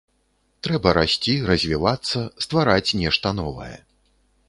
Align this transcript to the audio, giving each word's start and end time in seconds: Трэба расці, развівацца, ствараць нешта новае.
Трэба 0.67 0.93
расці, 0.99 1.35
развівацца, 1.51 2.25
ствараць 2.47 2.95
нешта 3.05 3.39
новае. 3.45 3.73